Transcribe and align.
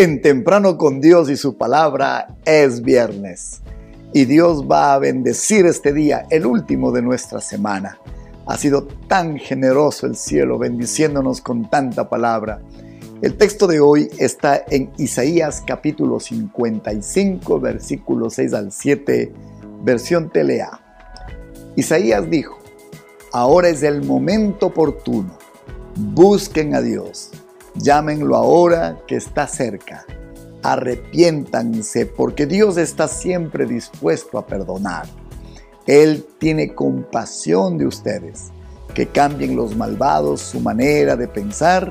En 0.00 0.22
Temprano 0.22 0.78
con 0.78 1.02
Dios 1.02 1.28
y 1.28 1.36
su 1.36 1.58
palabra 1.58 2.34
es 2.46 2.80
viernes. 2.80 3.60
Y 4.14 4.24
Dios 4.24 4.64
va 4.64 4.94
a 4.94 4.98
bendecir 4.98 5.66
este 5.66 5.92
día, 5.92 6.24
el 6.30 6.46
último 6.46 6.90
de 6.90 7.02
nuestra 7.02 7.42
semana. 7.42 7.98
Ha 8.46 8.56
sido 8.56 8.84
tan 9.08 9.36
generoso 9.36 10.06
el 10.06 10.16
cielo 10.16 10.56
bendiciéndonos 10.56 11.42
con 11.42 11.68
tanta 11.68 12.08
palabra. 12.08 12.62
El 13.20 13.36
texto 13.36 13.66
de 13.66 13.80
hoy 13.80 14.08
está 14.16 14.64
en 14.70 14.90
Isaías 14.96 15.62
capítulo 15.66 16.18
55, 16.18 17.60
versículos 17.60 18.32
6 18.32 18.54
al 18.54 18.72
7, 18.72 19.34
versión 19.84 20.30
Telea. 20.30 20.80
Isaías 21.76 22.24
dijo, 22.30 22.58
ahora 23.34 23.68
es 23.68 23.82
el 23.82 24.02
momento 24.02 24.68
oportuno. 24.68 25.36
Busquen 25.94 26.74
a 26.74 26.80
Dios 26.80 27.32
Llámenlo 27.74 28.36
ahora 28.36 29.00
que 29.06 29.16
está 29.16 29.46
cerca. 29.46 30.04
Arrepiéntanse 30.62 32.06
porque 32.06 32.46
Dios 32.46 32.76
está 32.76 33.08
siempre 33.08 33.66
dispuesto 33.66 34.38
a 34.38 34.46
perdonar. 34.46 35.06
Él 35.86 36.26
tiene 36.38 36.74
compasión 36.74 37.78
de 37.78 37.86
ustedes. 37.86 38.48
Que 38.94 39.06
cambien 39.06 39.54
los 39.54 39.76
malvados 39.76 40.40
su 40.40 40.60
manera 40.60 41.14
de 41.16 41.28
pensar 41.28 41.90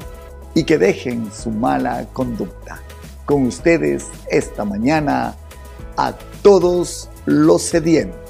y 0.53 0.65
que 0.65 0.77
dejen 0.77 1.31
su 1.31 1.49
mala 1.49 2.05
conducta. 2.11 2.81
Con 3.25 3.45
ustedes 3.45 4.07
esta 4.29 4.65
mañana 4.65 5.35
a 5.95 6.13
todos 6.41 7.09
los 7.25 7.61
sedientos. 7.61 8.28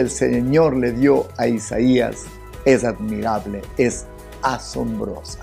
El 0.00 0.08
Señor 0.08 0.78
le 0.78 0.92
dio 0.92 1.28
a 1.36 1.46
Isaías 1.46 2.24
es 2.64 2.84
admirable, 2.84 3.60
es 3.76 4.06
asombrosa. 4.40 5.40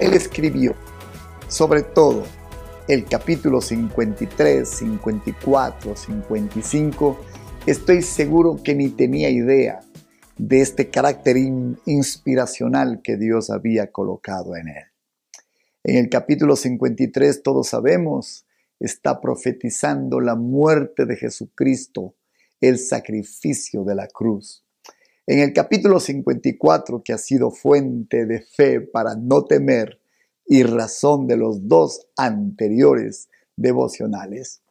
Él 0.00 0.14
escribió, 0.14 0.74
sobre 1.46 1.82
todo, 1.82 2.24
el 2.88 3.04
capítulo 3.04 3.60
53, 3.60 4.68
54, 4.68 5.94
55. 5.94 7.20
Estoy 7.66 8.02
seguro 8.02 8.60
que 8.62 8.74
ni 8.74 8.88
tenía 8.88 9.30
idea 9.30 9.82
de 10.36 10.60
este 10.60 10.90
carácter 10.90 11.36
inspiracional 11.36 13.02
que 13.02 13.16
Dios 13.16 13.50
había 13.50 13.92
colocado 13.92 14.56
en 14.56 14.68
él. 14.68 14.84
En 15.84 15.96
el 15.96 16.08
capítulo 16.08 16.56
53, 16.56 17.42
todos 17.44 17.68
sabemos, 17.68 18.46
está 18.80 19.20
profetizando 19.20 20.20
la 20.20 20.34
muerte 20.34 21.06
de 21.06 21.16
Jesucristo 21.16 22.14
el 22.60 22.78
sacrificio 22.78 23.84
de 23.84 23.94
la 23.94 24.08
cruz. 24.08 24.64
En 25.26 25.40
el 25.40 25.52
capítulo 25.52 26.00
54, 26.00 27.02
que 27.02 27.12
ha 27.12 27.18
sido 27.18 27.50
fuente 27.50 28.24
de 28.24 28.40
fe 28.40 28.80
para 28.80 29.14
no 29.14 29.44
temer 29.44 30.00
y 30.46 30.62
razón 30.62 31.26
de 31.26 31.36
los 31.36 31.68
dos 31.68 32.06
anteriores 32.16 33.28
devocionales, 33.54 34.62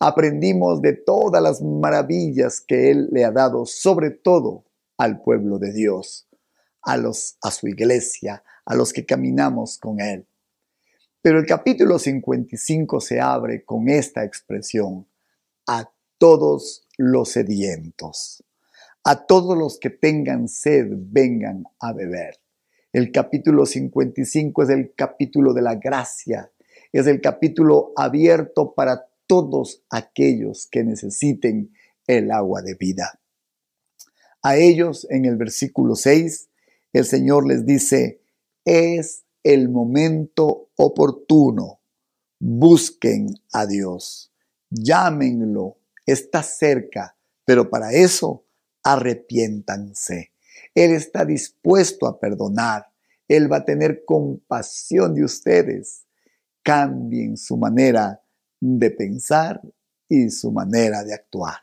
aprendimos 0.00 0.82
de 0.82 0.94
todas 0.94 1.42
las 1.42 1.62
maravillas 1.62 2.60
que 2.60 2.90
Él 2.90 3.08
le 3.12 3.24
ha 3.24 3.30
dado, 3.30 3.64
sobre 3.66 4.10
todo 4.10 4.64
al 4.98 5.22
pueblo 5.22 5.58
de 5.58 5.72
Dios, 5.72 6.28
a, 6.82 6.96
los, 6.96 7.38
su 7.52 7.68
iglesia, 7.68 8.42
a 8.64 8.74
los 8.74 8.92
que 8.92 9.06
caminamos 9.06 9.78
con 9.78 10.00
Él. 10.00 10.26
Pero 11.22 11.38
el 11.38 11.46
capítulo 11.46 11.98
55 11.98 13.00
se 13.00 13.20
abre 13.20 13.64
con 13.64 13.88
esta 13.88 14.24
expresión, 14.24 15.06
a 15.66 15.90
todos 16.18 16.83
los 16.96 17.30
sedientos. 17.30 18.44
A 19.04 19.26
todos 19.26 19.56
los 19.56 19.78
que 19.78 19.90
tengan 19.90 20.48
sed, 20.48 20.86
vengan 20.90 21.64
a 21.80 21.92
beber. 21.92 22.38
El 22.92 23.12
capítulo 23.12 23.66
55 23.66 24.62
es 24.62 24.70
el 24.70 24.94
capítulo 24.94 25.52
de 25.52 25.62
la 25.62 25.74
gracia, 25.74 26.50
es 26.92 27.06
el 27.06 27.20
capítulo 27.20 27.92
abierto 27.96 28.74
para 28.74 29.06
todos 29.26 29.82
aquellos 29.90 30.68
que 30.70 30.84
necesiten 30.84 31.72
el 32.06 32.30
agua 32.30 32.62
de 32.62 32.74
vida. 32.74 33.20
A 34.42 34.56
ellos, 34.56 35.06
en 35.10 35.24
el 35.24 35.36
versículo 35.36 35.96
6, 35.96 36.48
el 36.92 37.04
Señor 37.04 37.46
les 37.46 37.66
dice, 37.66 38.20
es 38.64 39.24
el 39.42 39.68
momento 39.68 40.68
oportuno. 40.76 41.80
Busquen 42.38 43.26
a 43.52 43.66
Dios, 43.66 44.32
llámenlo, 44.70 45.78
está 46.06 46.42
cerca, 46.42 47.16
pero 47.44 47.70
para 47.70 47.92
eso 47.92 48.44
arrepiéntanse. 48.82 50.32
Él 50.74 50.92
está 50.92 51.24
dispuesto 51.24 52.06
a 52.06 52.18
perdonar. 52.18 52.86
Él 53.28 53.50
va 53.50 53.58
a 53.58 53.64
tener 53.64 54.04
compasión 54.04 55.14
de 55.14 55.24
ustedes. 55.24 56.04
Cambien 56.62 57.36
su 57.36 57.56
manera 57.56 58.22
de 58.60 58.90
pensar 58.90 59.60
y 60.08 60.30
su 60.30 60.50
manera 60.50 61.02
de 61.04 61.14
actuar. 61.14 61.56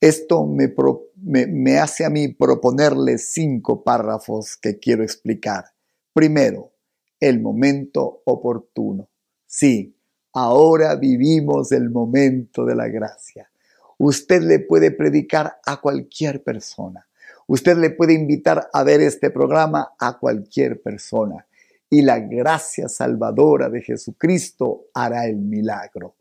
Esto 0.00 0.44
me, 0.44 1.78
hace 1.78 2.04
a 2.04 2.10
mí 2.10 2.26
proponerles 2.28 3.32
cinco 3.32 3.84
párrafos 3.84 4.56
que 4.56 4.80
quiero 4.80 5.04
explicar. 5.04 5.66
Primero, 6.12 6.72
el 7.20 7.40
momento 7.40 8.22
oportuno. 8.24 9.08
Sí, 9.46 9.96
Ahora 10.34 10.94
vivimos 10.96 11.72
el 11.72 11.90
momento 11.90 12.64
de 12.64 12.74
la 12.74 12.88
gracia. 12.88 13.50
Usted 13.98 14.42
le 14.42 14.60
puede 14.60 14.90
predicar 14.90 15.60
a 15.66 15.80
cualquier 15.80 16.42
persona. 16.42 17.06
Usted 17.46 17.76
le 17.76 17.90
puede 17.90 18.14
invitar 18.14 18.70
a 18.72 18.82
ver 18.82 19.02
este 19.02 19.30
programa 19.30 19.92
a 19.98 20.18
cualquier 20.18 20.80
persona. 20.80 21.46
Y 21.90 22.00
la 22.00 22.18
gracia 22.18 22.88
salvadora 22.88 23.68
de 23.68 23.82
Jesucristo 23.82 24.86
hará 24.94 25.26
el 25.26 25.36
milagro. 25.36 26.14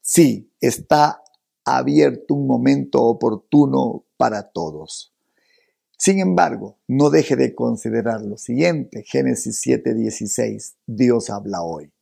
Sí, 0.00 0.50
está 0.60 1.22
abierto 1.64 2.34
un 2.34 2.48
momento 2.48 3.00
oportuno 3.04 4.04
para 4.16 4.42
todos. 4.42 5.14
Sin 5.96 6.18
embargo, 6.18 6.78
no 6.88 7.10
deje 7.10 7.36
de 7.36 7.54
considerar 7.54 8.22
lo 8.22 8.36
siguiente. 8.36 9.04
Génesis 9.06 9.60
7:16. 9.64 10.74
Dios 10.84 11.30
habla 11.30 11.62
hoy 11.62 11.93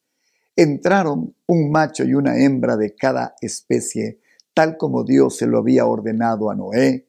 entraron 0.56 1.34
un 1.46 1.70
macho 1.70 2.04
y 2.04 2.14
una 2.14 2.38
hembra 2.38 2.76
de 2.76 2.94
cada 2.94 3.34
especie, 3.40 4.20
tal 4.54 4.76
como 4.76 5.04
Dios 5.04 5.36
se 5.36 5.46
lo 5.46 5.58
había 5.58 5.86
ordenado 5.86 6.50
a 6.50 6.54
Noé, 6.54 7.06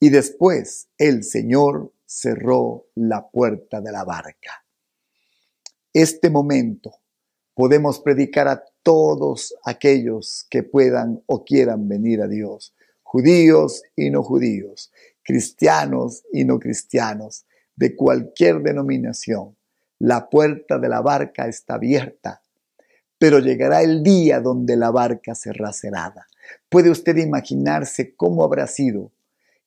y 0.00 0.08
después 0.08 0.88
el 0.98 1.24
Señor 1.24 1.92
cerró 2.06 2.86
la 2.94 3.28
puerta 3.28 3.80
de 3.80 3.92
la 3.92 4.04
barca. 4.04 4.64
Este 5.92 6.30
momento 6.30 6.96
podemos 7.54 8.00
predicar 8.00 8.48
a 8.48 8.64
todos 8.82 9.54
aquellos 9.64 10.46
que 10.48 10.62
puedan 10.62 11.22
o 11.26 11.44
quieran 11.44 11.88
venir 11.88 12.22
a 12.22 12.28
Dios, 12.28 12.74
judíos 13.02 13.82
y 13.94 14.10
no 14.10 14.22
judíos, 14.22 14.90
cristianos 15.22 16.24
y 16.32 16.44
no 16.44 16.58
cristianos, 16.58 17.44
de 17.76 17.94
cualquier 17.94 18.62
denominación. 18.62 19.56
La 19.98 20.30
puerta 20.30 20.78
de 20.78 20.88
la 20.88 21.02
barca 21.02 21.46
está 21.46 21.74
abierta 21.74 22.39
pero 23.20 23.38
llegará 23.38 23.82
el 23.82 24.02
día 24.02 24.40
donde 24.40 24.78
la 24.78 24.90
barca 24.90 25.34
será 25.34 25.74
cerrada. 25.74 26.26
¿Puede 26.70 26.88
usted 26.88 27.18
imaginarse 27.18 28.14
cómo 28.16 28.42
habrá 28.42 28.66
sido 28.66 29.12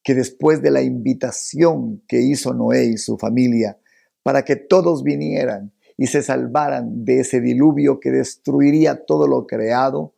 que 0.02 0.16
después 0.16 0.64
de 0.64 0.72
la 0.72 0.82
invitación 0.82 2.02
que 2.08 2.20
hizo 2.20 2.56
Noé 2.56 2.86
y 2.86 2.98
su 2.98 3.16
familia 3.20 3.78
para 4.24 4.44
que 4.44 4.56
todos 4.56 5.04
vinieran 5.04 5.72
y 5.98 6.08
se 6.08 6.24
salvaran 6.24 7.06
de 7.06 7.20
ese 7.20 7.42
diluvio 7.42 8.00
que 8.00 8.10
destruiría 8.10 9.06
todo 9.06 9.28
lo 9.28 9.46
creado, 9.46 10.16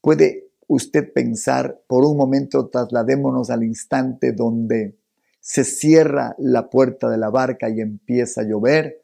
puede 0.00 0.48
usted 0.66 1.12
pensar 1.12 1.80
por 1.86 2.04
un 2.04 2.16
momento, 2.16 2.70
trasladémonos 2.70 3.50
al 3.50 3.62
instante 3.62 4.32
donde 4.32 4.96
se 5.38 5.62
cierra 5.62 6.34
la 6.38 6.70
puerta 6.70 7.08
de 7.08 7.18
la 7.18 7.30
barca 7.30 7.68
y 7.68 7.80
empieza 7.80 8.40
a 8.40 8.44
llover, 8.44 9.03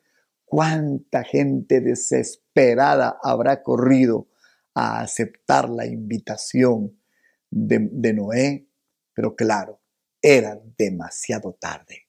cuánta 0.50 1.22
gente 1.22 1.80
desesperada 1.80 3.20
habrá 3.22 3.62
corrido 3.62 4.26
a 4.74 5.00
aceptar 5.00 5.70
la 5.70 5.86
invitación 5.86 7.00
de, 7.48 8.12
Noé, 8.12 8.66
pero 9.14 9.36
claro, 9.36 9.80
era 10.20 10.60
demasiado 10.76 11.52
tarde. 11.52 12.08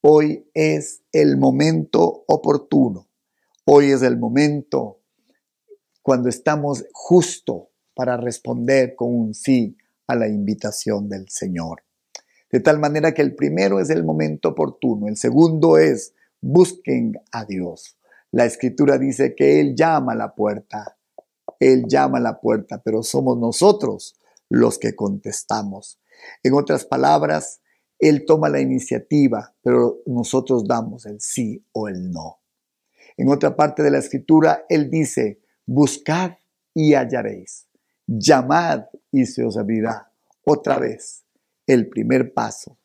Hoy 0.00 0.48
es 0.54 1.02
el 1.12 1.36
momento 1.36 2.24
oportuno. 2.26 3.10
Hoy 3.66 3.90
es 3.90 4.00
el 4.00 4.18
momento 4.18 5.02
cuando 6.00 6.30
estamos 6.30 6.86
justo 6.92 7.72
para 7.94 8.16
responder 8.16 8.94
con 8.96 9.14
un 9.14 9.34
sí 9.34 9.76
a 10.06 10.14
la 10.14 10.28
invitación 10.28 11.10
del 11.10 11.28
Señor. 11.28 11.82
De 12.50 12.60
tal 12.60 12.78
manera 12.78 13.12
que 13.12 13.20
el 13.20 13.34
primero 13.34 13.80
es 13.80 13.90
el 13.90 14.02
momento 14.02 14.50
oportuno, 14.50 15.08
el 15.08 15.18
segundo 15.18 15.76
es 15.76 16.14
busquen 16.40 17.14
a 17.32 17.44
Dios. 17.44 17.98
La 18.30 18.44
escritura 18.44 18.98
dice 18.98 19.34
que 19.34 19.60
Él 19.60 19.74
llama 19.74 20.12
a 20.12 20.16
la 20.16 20.34
puerta, 20.34 20.98
Él 21.60 21.84
llama 21.88 22.18
a 22.18 22.22
la 22.22 22.40
puerta, 22.40 22.82
pero 22.84 23.02
somos 23.02 23.38
nosotros 23.38 24.20
los 24.48 24.78
que 24.78 24.94
contestamos. 24.94 26.00
En 26.42 26.54
otras 26.54 26.84
palabras, 26.84 27.60
Él 27.98 28.24
toma 28.26 28.48
la 28.48 28.60
iniciativa, 28.60 29.54
pero 29.62 30.02
nosotros 30.06 30.66
damos 30.66 31.06
el 31.06 31.20
sí 31.20 31.64
o 31.72 31.88
el 31.88 32.10
no. 32.10 32.40
En 33.16 33.30
otra 33.30 33.56
parte 33.56 33.82
de 33.82 33.90
la 33.90 33.98
escritura, 33.98 34.64
Él 34.68 34.90
dice, 34.90 35.40
buscad 35.64 36.32
y 36.74 36.94
hallaréis, 36.94 37.66
llamad 38.06 38.84
y 39.10 39.24
se 39.24 39.44
os 39.44 39.56
abrirá. 39.56 40.12
Otra 40.44 40.78
vez, 40.78 41.24
el 41.66 41.88
primer 41.88 42.34
paso, 42.34 42.76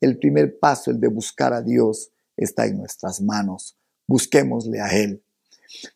el 0.00 0.18
primer 0.18 0.58
paso, 0.58 0.90
el 0.90 0.98
de 1.00 1.08
buscar 1.08 1.52
a 1.52 1.62
Dios, 1.62 2.10
está 2.36 2.66
en 2.66 2.78
nuestras 2.78 3.20
manos. 3.20 3.78
Busquémosle 4.06 4.80
a 4.80 4.88
Él. 4.88 5.24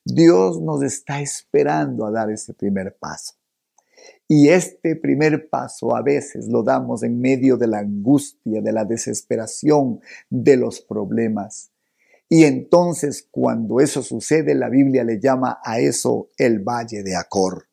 Dios 0.05 0.61
nos 0.61 0.83
está 0.83 1.21
esperando 1.21 2.07
a 2.07 2.11
dar 2.11 2.31
ese 2.31 2.55
primer 2.55 2.97
paso. 2.99 3.35
Y 4.27 4.49
este 4.49 4.97
primer 4.97 5.49
paso 5.49 5.97
a 5.97 6.03
veces 6.03 6.49
lo 6.49 6.63
damos 6.63 7.03
en 7.03 7.19
medio 7.21 7.57
de 7.57 7.67
la 7.67 7.79
angustia, 7.79 8.61
de 8.61 8.73
la 8.73 8.85
desesperación, 8.85 10.01
de 10.29 10.57
los 10.57 10.81
problemas. 10.81 11.71
Y 12.29 12.45
entonces 12.45 13.27
cuando 13.31 13.81
eso 13.81 14.03
sucede, 14.03 14.55
la 14.55 14.69
Biblia 14.69 15.03
le 15.03 15.19
llama 15.19 15.61
a 15.65 15.81
eso 15.81 16.29
el 16.37 16.61
valle 16.61 17.03
de 17.03 17.17
Acor. 17.17 17.69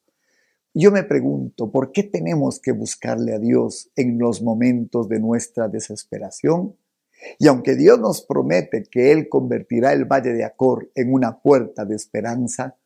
Yo 0.74 0.92
me 0.92 1.04
pregunto, 1.04 1.72
¿por 1.72 1.92
qué 1.92 2.04
tenemos 2.04 2.60
que 2.60 2.72
buscarle 2.72 3.34
a 3.34 3.40
Dios 3.40 3.92
en 3.96 4.18
los 4.18 4.42
momentos 4.42 5.10
de 5.10 5.20
nuestra 5.20 5.68
desesperación? 5.68 6.76
Y 7.40 7.48
aunque 7.48 7.76
Dios 7.76 8.00
nos 8.00 8.22
promete 8.26 8.84
que 8.84 9.12
Él 9.12 9.30
convertirá 9.30 9.94
el 9.94 10.06
valle 10.06 10.34
de 10.34 10.44
Acor 10.44 10.92
en 10.96 11.14
una 11.14 11.40
puerta 11.40 11.86
de 11.86 11.96
esperanza, 11.96 12.78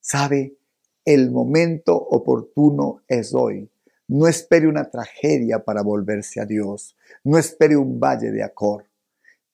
sabe, 0.00 0.56
el 1.04 1.30
momento 1.30 1.96
oportuno 1.96 3.02
es 3.08 3.34
hoy. 3.34 3.70
No 4.08 4.26
espere 4.26 4.68
una 4.68 4.90
tragedia 4.90 5.64
para 5.64 5.82
volverse 5.82 6.40
a 6.40 6.46
Dios. 6.46 6.96
No 7.22 7.38
espere 7.38 7.76
un 7.76 8.00
valle 8.00 8.30
de 8.30 8.42
Acor. 8.42 8.86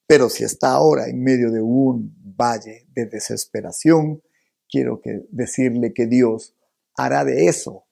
Pero 0.07 0.29
si 0.29 0.45
está 0.45 0.73
ahora 0.73 1.09
en 1.09 1.23
medio 1.23 1.51
de 1.51 1.61
un 1.61 2.15
valle 2.37 2.87
de 2.93 3.07
desesperación, 3.07 4.23
quiero 4.69 5.01
decirle 5.31 5.93
que 5.93 6.07
Dios 6.07 6.55
hará 6.97 7.25
de 7.25 7.47
eso 7.47 7.85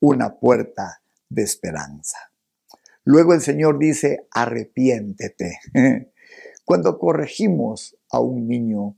una 0.00 0.38
puerta 0.38 1.02
de 1.28 1.42
esperanza. 1.42 2.18
Luego 3.06 3.34
el 3.34 3.40
Señor 3.40 3.78
dice, 3.78 4.26
arrepiéntete. 4.32 5.60
Cuando 6.64 6.98
corregimos 6.98 7.96
a 8.10 8.18
un 8.18 8.48
niño, 8.48 8.96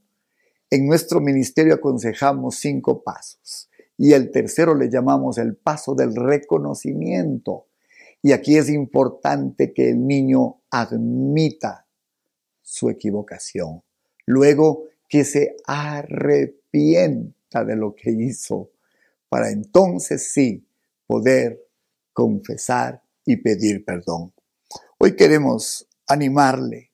en 0.70 0.86
nuestro 0.86 1.20
ministerio 1.20 1.74
aconsejamos 1.74 2.56
cinco 2.56 3.02
pasos 3.02 3.68
y 3.98 4.14
el 4.14 4.30
tercero 4.30 4.74
le 4.74 4.88
llamamos 4.88 5.36
el 5.36 5.56
paso 5.56 5.94
del 5.94 6.16
reconocimiento. 6.16 7.66
Y 8.22 8.32
aquí 8.32 8.56
es 8.56 8.70
importante 8.70 9.74
que 9.74 9.90
el 9.90 10.06
niño 10.06 10.62
admita 10.70 11.86
su 12.62 12.88
equivocación. 12.88 13.82
Luego 14.24 14.84
que 15.06 15.24
se 15.24 15.54
arrepienta 15.66 17.62
de 17.62 17.76
lo 17.76 17.94
que 17.94 18.10
hizo, 18.10 18.70
para 19.28 19.50
entonces 19.50 20.32
sí 20.32 20.66
poder 21.06 21.62
confesar 22.14 23.02
y 23.28 23.36
pedir 23.36 23.84
perdón. 23.84 24.32
Hoy 24.98 25.14
queremos 25.14 25.86
animarle 26.06 26.92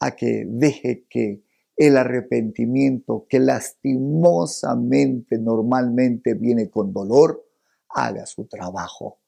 a 0.00 0.16
que 0.16 0.44
deje 0.44 1.06
que 1.08 1.44
el 1.76 1.96
arrepentimiento 1.96 3.26
que 3.28 3.38
lastimosamente 3.38 5.38
normalmente 5.38 6.34
viene 6.34 6.70
con 6.70 6.92
dolor, 6.92 7.46
haga 7.88 8.26
su 8.26 8.46
trabajo. 8.46 9.20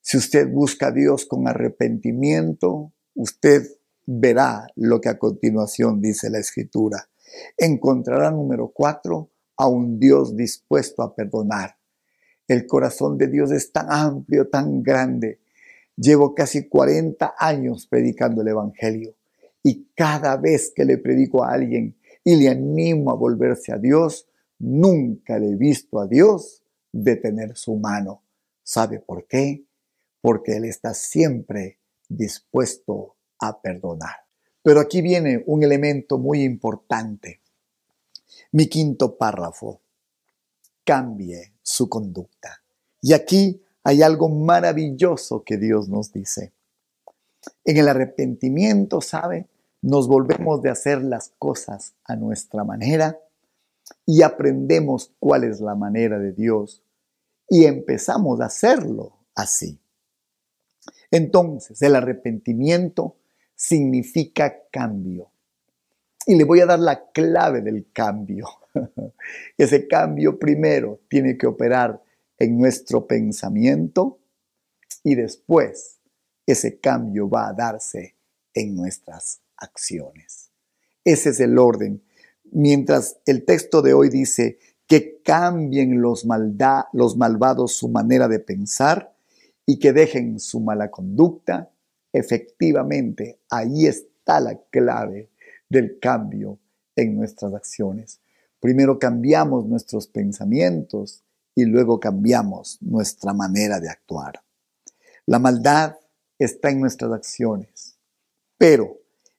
Si 0.00 0.16
usted 0.16 0.48
busca 0.48 0.86
a 0.86 0.92
Dios 0.92 1.26
con 1.26 1.48
arrepentimiento, 1.48 2.92
usted 3.14 3.66
verá 4.06 4.68
lo 4.76 5.00
que 5.00 5.08
a 5.08 5.18
continuación 5.18 6.00
dice 6.00 6.30
la 6.30 6.38
escritura. 6.38 7.08
Encontrará 7.56 8.30
número 8.30 8.68
cuatro 8.68 9.32
a 9.56 9.66
un 9.66 9.98
Dios 9.98 10.36
dispuesto 10.36 11.02
a 11.02 11.16
perdonar. 11.16 11.76
El 12.46 12.64
corazón 12.64 13.18
de 13.18 13.26
Dios 13.26 13.50
es 13.50 13.72
tan 13.72 13.90
amplio, 13.90 14.48
tan 14.48 14.80
grande. 14.80 15.40
Llevo 15.96 16.34
casi 16.34 16.68
40 16.68 17.34
años 17.38 17.86
predicando 17.86 18.42
el 18.42 18.48
Evangelio 18.48 19.14
y 19.62 19.88
cada 19.94 20.36
vez 20.36 20.72
que 20.74 20.84
le 20.84 20.98
predico 20.98 21.44
a 21.44 21.52
alguien 21.52 21.96
y 22.24 22.36
le 22.36 22.48
animo 22.48 23.10
a 23.10 23.14
volverse 23.14 23.72
a 23.72 23.78
Dios, 23.78 24.26
nunca 24.58 25.38
le 25.38 25.52
he 25.52 25.56
visto 25.56 26.00
a 26.00 26.06
Dios 26.06 26.62
detener 26.92 27.56
su 27.56 27.76
mano. 27.76 28.22
¿Sabe 28.62 29.00
por 29.00 29.26
qué? 29.26 29.64
Porque 30.20 30.56
Él 30.56 30.64
está 30.64 30.94
siempre 30.94 31.78
dispuesto 32.08 33.16
a 33.38 33.60
perdonar. 33.60 34.24
Pero 34.62 34.80
aquí 34.80 35.02
viene 35.02 35.42
un 35.46 35.62
elemento 35.62 36.18
muy 36.18 36.42
importante. 36.42 37.40
Mi 38.52 38.66
quinto 38.66 39.16
párrafo. 39.16 39.82
Cambie 40.84 41.54
su 41.62 41.88
conducta. 41.88 42.62
Y 43.00 43.12
aquí 43.12 43.63
hay 43.84 44.02
algo 44.02 44.30
maravilloso 44.30 45.44
que 45.44 45.58
Dios 45.58 45.88
nos 45.88 46.10
dice. 46.12 46.52
En 47.64 47.76
el 47.76 47.86
arrepentimiento, 47.88 49.02
¿sabe? 49.02 49.46
Nos 49.82 50.08
volvemos 50.08 50.62
de 50.62 50.70
hacer 50.70 51.02
las 51.02 51.34
cosas 51.38 51.94
a 52.04 52.16
nuestra 52.16 52.64
manera 52.64 53.20
y 54.06 54.22
aprendemos 54.22 55.12
cuál 55.18 55.44
es 55.44 55.60
la 55.60 55.74
manera 55.74 56.18
de 56.18 56.32
Dios 56.32 56.82
y 57.48 57.66
empezamos 57.66 58.40
a 58.40 58.46
hacerlo 58.46 59.18
así. 59.34 59.78
Entonces, 61.10 61.80
el 61.82 61.94
arrepentimiento 61.94 63.16
significa 63.54 64.62
cambio. 64.72 65.30
Y 66.26 66.36
le 66.36 66.44
voy 66.44 66.60
a 66.60 66.66
dar 66.66 66.78
la 66.78 67.10
clave 67.10 67.60
del 67.60 67.92
cambio. 67.92 68.46
Ese 69.58 69.86
cambio 69.86 70.38
primero 70.38 71.00
tiene 71.08 71.36
que 71.36 71.46
operar 71.46 72.02
en 72.38 72.58
nuestro 72.58 73.06
pensamiento 73.06 74.18
y 75.02 75.14
después 75.14 76.00
ese 76.46 76.78
cambio 76.78 77.28
va 77.28 77.48
a 77.48 77.52
darse 77.52 78.16
en 78.52 78.74
nuestras 78.74 79.40
acciones. 79.56 80.50
Ese 81.04 81.30
es 81.30 81.40
el 81.40 81.58
orden. 81.58 82.02
Mientras 82.50 83.18
el 83.26 83.44
texto 83.44 83.82
de 83.82 83.94
hoy 83.94 84.08
dice 84.08 84.58
que 84.86 85.20
cambien 85.22 86.00
los, 86.00 86.26
los 86.92 87.16
malvados 87.16 87.72
su 87.72 87.88
manera 87.88 88.28
de 88.28 88.38
pensar 88.38 89.16
y 89.66 89.78
que 89.78 89.92
dejen 89.92 90.38
su 90.38 90.60
mala 90.60 90.90
conducta, 90.90 91.70
efectivamente 92.12 93.40
ahí 93.50 93.86
está 93.86 94.40
la 94.40 94.60
clave 94.70 95.30
del 95.68 95.98
cambio 95.98 96.58
en 96.96 97.16
nuestras 97.16 97.54
acciones. 97.54 98.20
Primero 98.60 98.98
cambiamos 98.98 99.66
nuestros 99.66 100.06
pensamientos 100.06 101.23
y 101.54 101.64
luego 101.64 102.00
cambiamos 102.00 102.78
nuestra 102.80 103.32
manera 103.32 103.80
de 103.80 103.88
actuar. 103.88 104.42
La 105.26 105.38
maldad 105.38 105.96
está 106.38 106.70
en 106.70 106.80
nuestras 106.80 107.12
acciones, 107.12 107.96
pero 108.58 108.98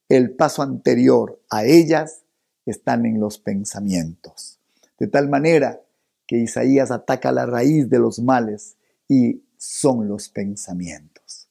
el 0.10 0.36
paso 0.36 0.62
anterior 0.62 1.42
a 1.50 1.66
ellas 1.66 2.22
están 2.66 3.06
en 3.06 3.20
los 3.20 3.38
pensamientos. 3.38 4.60
De 4.98 5.08
tal 5.08 5.30
manera 5.30 5.82
que 6.26 6.38
Isaías 6.38 6.92
ataca 6.92 7.32
la 7.32 7.46
raíz 7.46 7.90
de 7.90 8.00
los 8.00 8.20
males 8.20 8.78
y 9.08 9.44
son 9.58 10.08
los 10.08 10.30
pensamientos. 10.30 11.48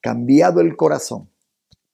Cambiado 0.00 0.60
el 0.60 0.76
corazón, 0.76 1.30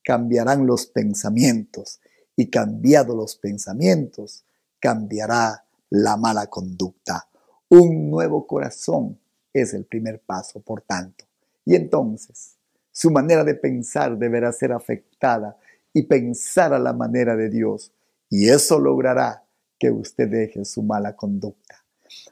cambiarán 0.02 0.66
los 0.66 0.86
pensamientos 0.86 2.00
y 2.36 2.48
cambiado 2.48 3.14
los 3.14 3.36
pensamientos, 3.36 4.44
cambiará 4.80 5.64
la 5.90 6.16
mala 6.16 6.46
conducta. 6.46 7.28
Un 7.68 8.10
nuevo 8.10 8.46
corazón 8.46 9.18
es 9.52 9.74
el 9.74 9.84
primer 9.84 10.20
paso, 10.20 10.60
por 10.60 10.82
tanto. 10.82 11.24
Y 11.64 11.74
entonces, 11.74 12.56
su 12.90 13.10
manera 13.10 13.44
de 13.44 13.54
pensar 13.54 14.16
deberá 14.16 14.52
ser 14.52 14.72
afectada 14.72 15.56
y 15.92 16.02
pensar 16.02 16.72
a 16.72 16.78
la 16.78 16.92
manera 16.92 17.36
de 17.36 17.50
Dios. 17.50 17.92
Y 18.30 18.48
eso 18.48 18.78
logrará 18.78 19.44
que 19.78 19.90
usted 19.90 20.28
deje 20.28 20.64
su 20.64 20.82
mala 20.82 21.14
conducta. 21.14 21.84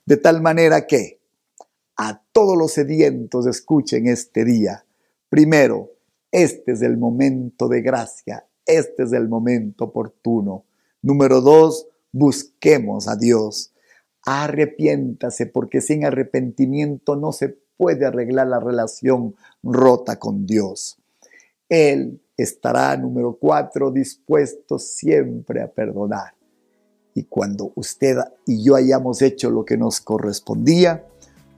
De 0.04 0.16
tal 0.16 0.40
manera 0.40 0.86
que 0.86 1.20
a 1.96 2.22
todos 2.32 2.56
los 2.56 2.72
sedientos 2.72 3.46
escuchen 3.46 4.06
este 4.06 4.44
día. 4.44 4.84
Primero, 5.28 5.92
este 6.30 6.72
es 6.72 6.82
el 6.82 6.98
momento 6.98 7.68
de 7.68 7.80
gracia, 7.80 8.46
este 8.64 9.04
es 9.04 9.12
el 9.12 9.28
momento 9.28 9.84
oportuno. 9.84 10.64
Número 11.02 11.40
dos, 11.40 11.88
busquemos 12.12 13.08
a 13.08 13.16
Dios. 13.16 13.72
Arrepiéntase 14.26 15.46
porque 15.46 15.80
sin 15.80 16.04
arrepentimiento 16.04 17.14
no 17.14 17.30
se 17.30 17.56
puede 17.76 18.06
arreglar 18.06 18.48
la 18.48 18.58
relación 18.58 19.36
rota 19.62 20.18
con 20.18 20.46
Dios. 20.46 20.98
Él 21.68 22.20
estará, 22.36 22.96
número 22.96 23.36
cuatro, 23.38 23.92
dispuesto 23.92 24.80
siempre 24.80 25.62
a 25.62 25.70
perdonar. 25.70 26.34
Y 27.14 27.24
cuando 27.24 27.72
usted 27.76 28.16
y 28.46 28.64
yo 28.64 28.74
hayamos 28.74 29.22
hecho 29.22 29.48
lo 29.48 29.64
que 29.64 29.76
nos 29.76 30.00
correspondía, 30.00 31.06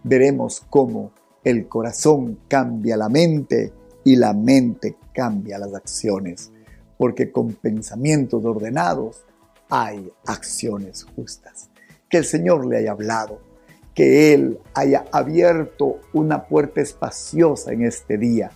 veremos 0.05 0.61
cómo 0.69 1.13
El 1.45 1.69
corazón 1.69 2.41
cambia 2.49 2.97
la 2.97 3.09
mente 3.09 3.73
y 4.05 4.17
la 4.17 4.35
mente 4.35 4.97
cambia 5.15 5.59
las 5.59 5.73
acciones, 5.73 6.53
porque 6.99 7.33
con 7.33 7.55
pensamientos 7.55 8.45
ordenados 8.45 9.25
hay 9.71 10.13
acciones 10.27 11.05
justas. 11.17 11.71
Que 12.09 12.19
el 12.19 12.25
Señor 12.25 12.67
le 12.67 12.79
haya 12.79 12.93
hablado, 12.93 13.41
que 13.95 14.33
Él 14.33 14.59
haya 14.75 15.05
abierto 15.13 16.01
una 16.13 16.47
puerta 16.47 16.81
espaciosa 16.81 17.73
en 17.73 17.85
este 17.85 18.17
día, 18.17 18.51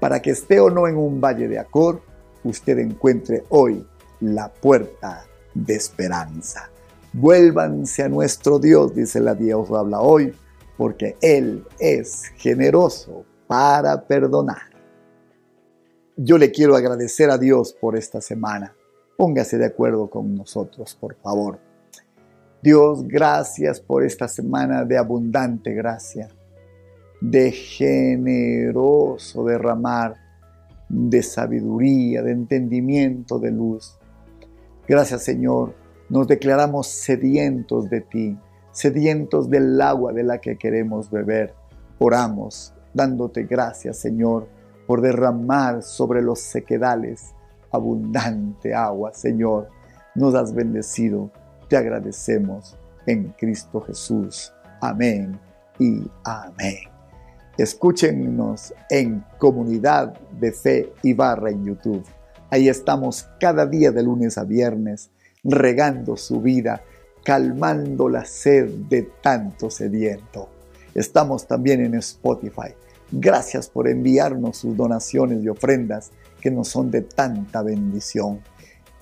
para 0.00 0.20
que 0.22 0.30
esté 0.30 0.60
o 0.60 0.70
no 0.70 0.88
en 0.88 0.96
un 0.96 1.20
valle 1.20 1.48
de 1.48 1.58
Acor, 1.58 2.02
usted 2.42 2.78
encuentre 2.78 3.44
hoy 3.50 3.86
la 4.20 4.52
puerta 4.52 5.24
de 5.54 5.74
esperanza. 5.74 6.70
Vuélvanse 7.12 8.02
a 8.02 8.08
nuestro 8.08 8.58
Dios, 8.58 8.94
dice 8.94 9.20
la 9.20 9.34
Dios 9.34 9.70
habla 9.70 10.00
hoy, 10.00 10.32
porque 10.76 11.16
Él 11.20 11.64
es 11.78 12.24
generoso 12.36 13.24
para 13.46 14.06
perdonar. 14.06 14.70
Yo 16.16 16.38
le 16.38 16.50
quiero 16.50 16.76
agradecer 16.76 17.30
a 17.30 17.38
Dios 17.38 17.72
por 17.72 17.96
esta 17.96 18.20
semana. 18.20 18.74
Póngase 19.16 19.58
de 19.58 19.66
acuerdo 19.66 20.08
con 20.08 20.34
nosotros, 20.34 20.96
por 20.98 21.16
favor. 21.16 21.58
Dios, 22.62 23.08
gracias 23.08 23.80
por 23.80 24.04
esta 24.04 24.28
semana 24.28 24.84
de 24.84 24.98
abundante 24.98 25.72
gracia, 25.72 26.28
de 27.18 27.50
generoso 27.52 29.44
derramar 29.44 30.16
de 30.90 31.22
sabiduría, 31.22 32.22
de 32.22 32.32
entendimiento, 32.32 33.38
de 33.38 33.50
luz. 33.50 33.96
Gracias 34.86 35.22
Señor, 35.22 35.74
nos 36.10 36.28
declaramos 36.28 36.88
sedientos 36.88 37.88
de 37.88 38.02
ti, 38.02 38.38
sedientos 38.72 39.48
del 39.48 39.80
agua 39.80 40.12
de 40.12 40.24
la 40.24 40.38
que 40.38 40.58
queremos 40.58 41.10
beber. 41.10 41.54
Oramos 41.98 42.74
dándote 42.92 43.44
gracias 43.44 43.96
Señor 43.96 44.48
por 44.86 45.00
derramar 45.00 45.82
sobre 45.82 46.20
los 46.20 46.40
sequedales 46.40 47.34
abundante 47.70 48.74
agua, 48.74 49.14
Señor. 49.14 49.68
Nos 50.14 50.34
has 50.34 50.52
bendecido, 50.52 51.30
te 51.70 51.76
agradecemos 51.76 52.76
en 53.06 53.32
Cristo 53.38 53.80
Jesús. 53.80 54.52
Amén 54.80 55.38
y 55.78 56.02
amén. 56.24 56.80
Escúchenos 57.56 58.74
en 58.90 59.24
Comunidad 59.38 60.12
de 60.32 60.50
Fe 60.50 60.92
y 61.04 61.14
Barra 61.14 61.50
en 61.50 61.64
YouTube. 61.64 62.04
Ahí 62.50 62.68
estamos 62.68 63.28
cada 63.38 63.66
día 63.66 63.92
de 63.92 64.02
lunes 64.02 64.36
a 64.36 64.42
viernes, 64.42 65.10
regando 65.44 66.16
su 66.16 66.40
vida, 66.40 66.82
calmando 67.24 68.08
la 68.08 68.24
sed 68.24 68.68
de 68.88 69.08
tanto 69.22 69.70
sediento. 69.70 70.48
Estamos 70.92 71.46
también 71.46 71.84
en 71.84 71.94
Spotify. 71.94 72.74
Gracias 73.12 73.70
por 73.70 73.86
enviarnos 73.86 74.56
sus 74.56 74.76
donaciones 74.76 75.44
y 75.44 75.48
ofrendas 75.48 76.10
que 76.40 76.50
nos 76.50 76.66
son 76.66 76.90
de 76.90 77.02
tanta 77.02 77.62
bendición. 77.62 78.40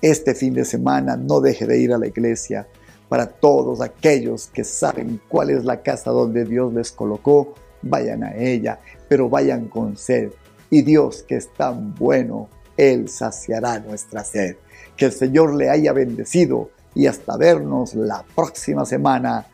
Este 0.01 0.33
fin 0.33 0.53
de 0.53 0.63
semana 0.63 1.17
no 1.17 1.41
deje 1.41 1.67
de 1.67 1.77
ir 1.79 1.93
a 1.93 1.97
la 1.97 2.07
iglesia. 2.07 2.67
Para 3.09 3.27
todos 3.27 3.81
aquellos 3.81 4.47
que 4.47 4.63
saben 4.63 5.19
cuál 5.27 5.49
es 5.49 5.65
la 5.65 5.81
casa 5.81 6.11
donde 6.11 6.45
Dios 6.45 6.73
les 6.73 6.91
colocó, 6.91 7.53
vayan 7.81 8.23
a 8.23 8.35
ella, 8.35 8.79
pero 9.09 9.29
vayan 9.29 9.67
con 9.67 9.97
sed. 9.97 10.31
Y 10.69 10.83
Dios 10.83 11.23
que 11.27 11.35
es 11.35 11.51
tan 11.53 11.95
bueno, 11.95 12.47
Él 12.77 13.09
saciará 13.09 13.79
nuestra 13.79 14.23
sed. 14.23 14.55
Que 14.95 15.05
el 15.05 15.11
Señor 15.11 15.55
le 15.55 15.69
haya 15.69 15.91
bendecido 15.91 16.69
y 16.95 17.07
hasta 17.07 17.35
vernos 17.35 17.93
la 17.93 18.23
próxima 18.35 18.85
semana, 18.85 19.47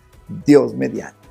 Dios 0.46 0.76
mediante. 0.76 1.25